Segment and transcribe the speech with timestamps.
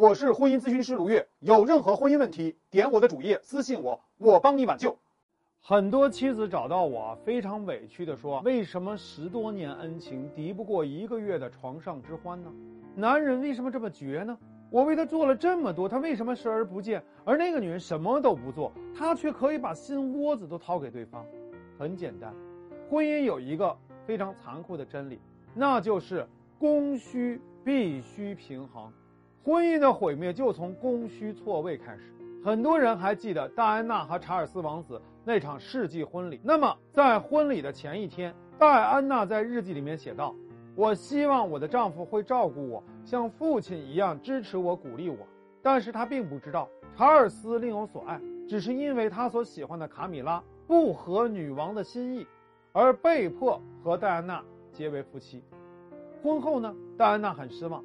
[0.00, 4.96] 我是婚姻咨询师卢月，有任何婚姻问题，点我的主页私信我，我帮你挽救。
[5.60, 12.52] 很多妻子找到我，非常委屈地说：“为什么十多年恩情敌不过一个月的床上之欢呢？
[12.94, 14.38] 男人为什么这么绝呢？
[14.70, 17.02] 我为他做了这么多，他为什么视而不见？
[17.24, 21.26] 而那个女人什么都不做，他却可以把心窝子都掏给对方。
[21.76, 22.32] 很简单，
[22.88, 23.76] 婚姻有一个
[24.06, 25.18] 非常残酷的真理，
[25.54, 26.24] 那就是
[26.56, 28.92] 供需必须平衡。
[29.44, 32.12] 婚姻的毁灭就从供需错位开始。
[32.44, 36.40] 很多人还记得戴安娜和查尔斯王子。”那场世纪婚礼。
[36.42, 40.34] 那么，在婚礼的前一天，戴安娜在日记里面写道
[40.74, 45.18] ：“我希望我的丈夫会照顾我，像父亲一样支持我、鼓励我。”
[45.60, 46.66] 但是她并不知道，
[46.96, 52.26] 查尔斯另有所爱，只是因为他所喜欢的卡米拉不合女王的心意，
[52.72, 54.42] 而被迫和戴安娜
[54.72, 55.44] 结为夫妻。
[56.22, 57.84] 婚后呢，戴安娜很失望，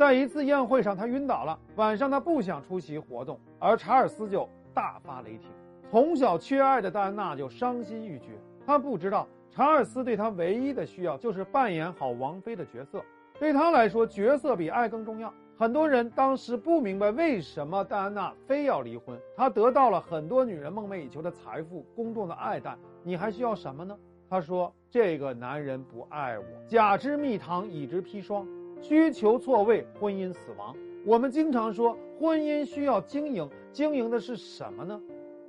[0.00, 1.58] 在一次宴会上，她晕倒了。
[1.76, 5.50] 晚上，她不想出席活动，而查尔斯就大发雷霆。
[5.90, 8.28] 从小缺爱的戴安娜就伤心欲绝，
[8.64, 13.04] 她不知道查尔斯对她唯一的需要就是扮演好王妃的角色，
[13.38, 15.30] 对她来说，角色比爱更重要。
[15.58, 23.94] 很多人当时不明白为什么戴安娜非要离婚，她得到了很多女人梦寐以求的财富、公众的爱戴，你还需要什么呢？
[24.30, 28.46] 她说：“这个男人不爱我，甲之蜜糖，乙之砒霜，
[28.80, 30.74] 需求错位，婚姻死亡。”
[31.06, 35.00] 我们经常说婚姻需要经营，经营的是什么呢？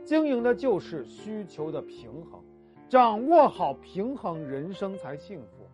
[0.03, 2.41] 经营的就是需求的平衡，
[2.88, 5.67] 掌握好平衡，人生才幸福。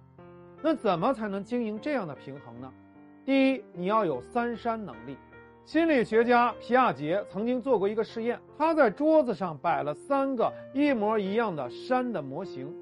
[0.61, 2.73] 那怎么才能经营这样的平衡呢？
[3.23, 5.15] 第一，你要有三山能力。
[5.63, 12.73] 心理学家皮亚杰曾经做过一个试验，他在桌子上摆了三个一模一样的山的模型，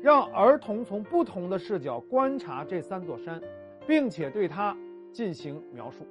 [0.00, 3.42] 让儿童从不同的视角观察这三座山，
[3.90, 4.76] 并且对它
[5.12, 6.06] 进行描述。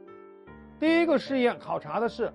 [0.78, 2.30] 第一个试验考察的是。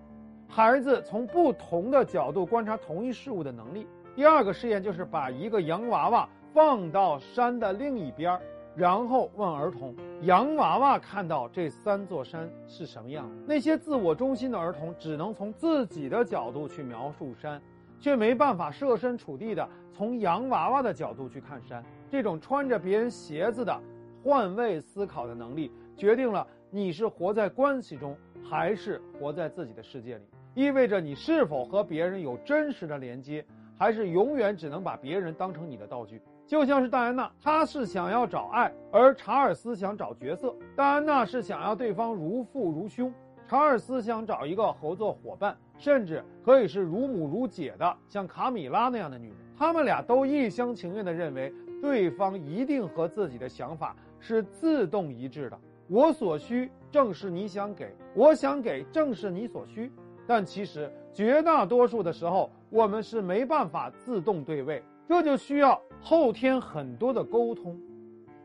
[0.46, 3.88] 孩子从不同的角度观察同一事物的能力。
[4.14, 8.38] 第二个试验就是把一个洋娃娃放到山的另一边，
[8.76, 13.28] 然后问儿童：洋娃娃看到这三座山是什么样？
[13.46, 17.60] 那些自我中心的儿童只能从自己的角度去描述山，
[17.98, 21.82] 却没办法设身处地的从洋娃娃的角度去看山。
[22.08, 23.76] 这种穿着别人鞋子的
[24.24, 30.24] 换位思考的能力，决定了你是活在关系中，还是活在自己的世界里。
[30.54, 33.44] 意味着你是否和别人有真实的连接，
[33.76, 36.22] 还是永远只能把别人当成你的道具？
[36.46, 40.54] 就像是戴安娜，她是想要找爱，而查尔斯想找角色。
[40.74, 43.12] 戴安娜是想要对方如父如兄，
[43.46, 49.36] 查尔斯想找一个合作伙伴，甚至可以是如母如姐的，像卡米拉那样的女人。
[49.56, 51.52] 他们俩都一厢情愿地认为
[51.84, 55.60] 对方一定和自己的想法是自动一致的。
[55.86, 59.92] 我所需正是你想给，我想给正是你所需。
[60.26, 67.78] 但其实绝大多数的时候，我们是没办法自动对位，这就需要后天很多的沟通。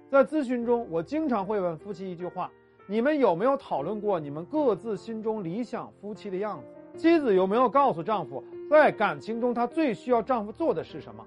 [0.10, 2.52] 在咨询中，我经常会问夫妻一句话：
[2.88, 7.00] 你们有没有讨论过你们各自心中理想夫妻的样子？
[7.00, 11.26] 妻子有没有告诉丈夫，在感情中她最需要丈夫做的是什么？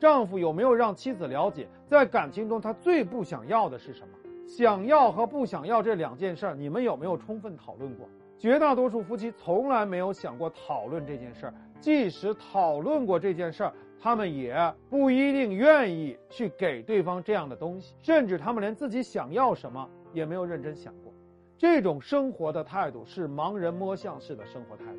[0.00, 4.14] 丈夫有没有让妻子了解，在感情中他最不想要的是什么？
[4.48, 8.08] 想要和不想要这两件事儿，你们有没有充分讨论过？
[8.38, 14.56] 绝大多数夫妻从来没有想过讨论这件事儿，即使讨论过这件事儿，他们也
[14.88, 21.12] 不一定愿意去给对方这样的东西，甚至他们连自己想要什么也没有认真想过。
[21.58, 24.98] 这种生活的态度是盲人摸象式的生活态度，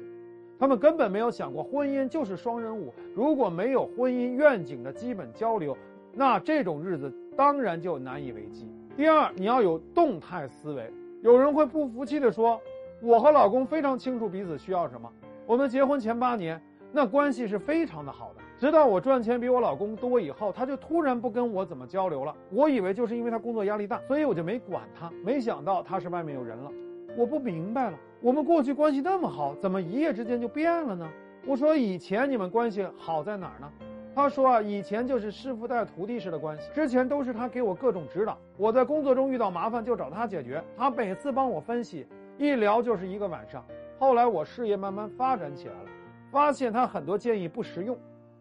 [0.62, 2.94] 他们根本没有想过婚姻就是双人舞。
[3.16, 5.76] 如果没有婚姻愿景的基本交流，
[6.14, 8.72] 那这种日子当然就难以为继。
[8.96, 10.94] 第二，你要有动态思维。
[11.24, 12.62] 有人会不服气地说。
[13.02, 15.12] 我和老公非常清楚彼此需要什么。
[15.48, 16.62] 我们结婚前八年，
[16.92, 18.42] 那关系是非常的好的。
[18.60, 22.36] 直到我赚钱比我老公多以后，他就突然不跟我怎么交流了。
[22.52, 25.12] 我以为就是因为他工作压力大，所以我就没管他。
[25.26, 26.72] 没想到他是外面有人了。
[27.18, 31.08] 我不明白了，我们过去关系那么好，怎么一夜之间就变了呢？
[31.46, 33.70] 我说以前你们关系好在哪儿呢？
[34.14, 42.06] 他说啊，以前就是师傅带徒弟式的关系，之前都是他给我各种指导，我在工作中遇到麻烦就找他解决，他每次帮我分析。
[42.38, 43.64] 一聊就是一个晚上，
[44.00, 45.90] 后来我事业慢慢发展起来了，
[46.32, 47.98] 发现他很多建议不实用，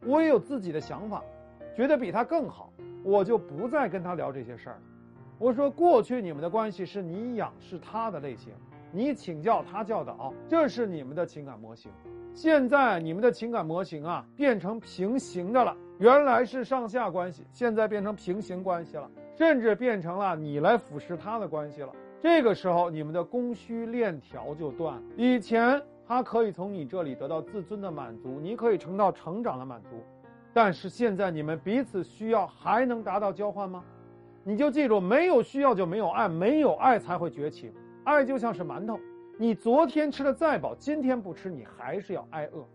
[0.06, 1.22] 我也有自己的想法，
[1.76, 2.72] 觉得比他更好，
[3.04, 4.82] 我就不再跟他聊这些事儿了。
[5.40, 8.52] 我说过去你们的关系是你仰视他的类型，
[8.92, 11.90] 你请教他教导，这是你们的情感模型。
[12.34, 21.90] 现在你们的情感模型啊变成平行的了，原来是上下关系，现在变成平行关系了，甚至变成了你来俯视他的关系了。
[22.20, 25.02] 这个时候你们的供需链条就断了。
[25.16, 30.04] 以前他可以从你这里得到自尊的满足，你可以成到成长的满足，
[30.52, 33.82] 但是现在你们彼此需要还能达到交换吗？
[34.42, 37.72] 你就记住，没有需要就没有爱，没有爱才会绝情。
[38.04, 38.98] 爱就像是馒头，
[39.36, 42.66] 你昨天吃的再饱，今天不吃，你还是要挨饿。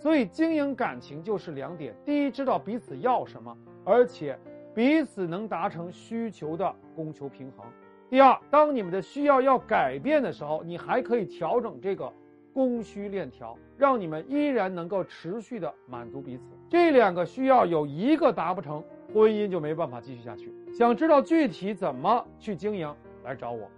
[0.00, 4.36] 所以经营感情就是两点：第一，知道彼此要什么，而且
[4.74, 7.64] 彼此能达成需求的供求平衡；
[8.10, 12.12] 第二，当你们的需要要改变的时候，你还可以调整这个
[12.52, 16.42] 供需链条，让你们依然能够持续的满足彼此。
[16.68, 18.82] 这两个需要有一个达不成，
[19.14, 20.52] 婚姻就没办法继续下去。
[20.72, 22.92] 想知道具体怎么去经营，
[23.24, 23.70] 来找我。